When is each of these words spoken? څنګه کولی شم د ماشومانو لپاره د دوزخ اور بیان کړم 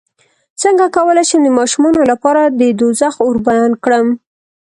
څنګه 0.61 0.85
کولی 0.97 1.23
شم 1.29 1.41
د 1.45 1.49
ماشومانو 1.59 2.01
لپاره 2.11 2.41
د 2.59 2.61
دوزخ 2.79 3.13
اور 3.25 3.35
بیان 3.47 3.71
کړم 3.83 4.07